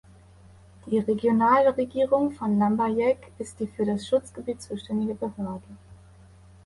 Die 0.87 0.97
Regionalregierung 0.97 2.31
von 2.31 2.57
Lambayeque 2.57 3.29
ist 3.37 3.59
die 3.59 3.67
für 3.67 3.85
das 3.85 4.07
Schutzgebiet 4.07 4.59
zuständige 4.59 5.13
Behörde. 5.13 5.61